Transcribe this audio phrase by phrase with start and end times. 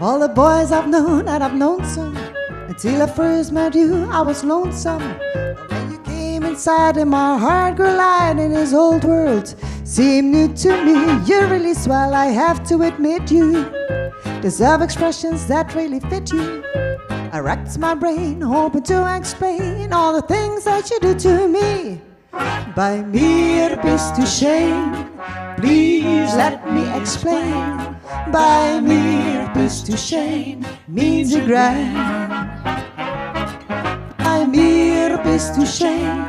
[0.00, 2.16] boys I've known and I've known some.
[2.68, 5.02] Until I first met you, I was lonesome.
[5.34, 10.32] But when you came inside and my heart grew light in this old world seemed
[10.32, 11.24] new to me.
[11.26, 13.70] You're really swell, I have to admit you
[14.44, 16.62] deserve expressions that really fit you.
[17.32, 22.00] I racked my brain, hoping to explain all the things that you do to me.
[22.76, 25.08] Bei mir bist du schön,
[25.56, 27.96] please let me explain.
[28.30, 29.33] By mere
[29.64, 31.96] bist du schön means a grand.
[34.18, 34.52] I'm
[35.22, 36.26] bist du schön,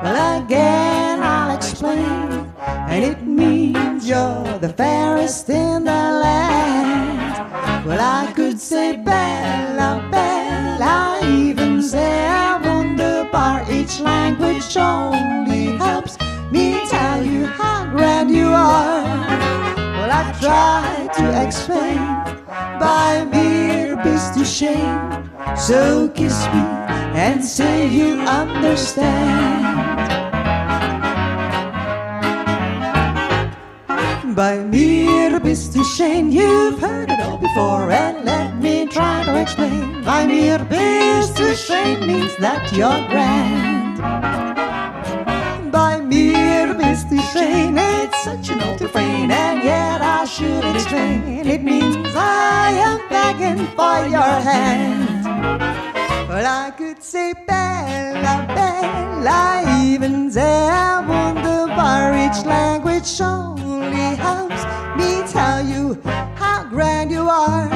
[0.00, 2.46] well again I'll explain.
[2.88, 7.84] And it means you're the fairest in the land.
[7.84, 13.66] Well I could say Bella, Bella, even say I wunderbar.
[13.68, 16.16] Each language only helps
[16.52, 19.02] me tell you how grand you are.
[19.98, 22.37] Well I try to explain
[22.78, 24.98] bei mir bist du schön.
[25.56, 26.62] So kiss me
[27.14, 29.68] and say you understand.
[34.34, 39.36] Bei mir bist du schön, you've heard it all before, and let me try to
[39.36, 39.96] explain.
[40.04, 43.98] Bei mir bist du schön means that you're grand.
[45.72, 51.44] Bei mir bist du schön, it's such an old refrain, and yet I should explain.
[51.44, 51.77] It means
[54.06, 55.24] your hand.
[56.28, 62.14] Well, I could say Bella, Bella, even sehr wunderbar.
[62.14, 64.62] Each language only helps
[64.96, 66.00] me tell you
[66.36, 67.68] how grand you are.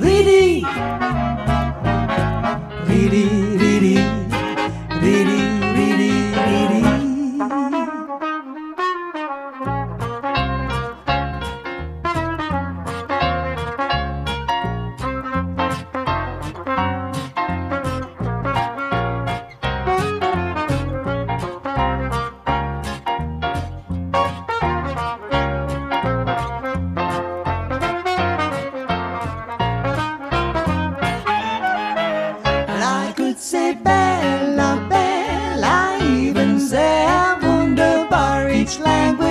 [0.00, 0.64] Reedy,
[2.86, 3.53] reedy,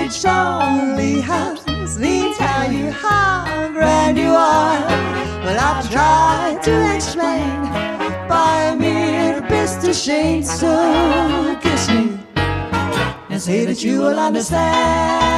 [0.03, 4.79] language only helps me tell you how grand you are.
[5.43, 7.69] Well, I've tried to explain
[8.27, 10.43] bei mir bist du schön.
[10.43, 12.19] So kiss me
[13.29, 15.32] and say that you will understand.